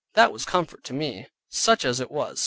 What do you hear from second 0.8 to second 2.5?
to me, such as it was.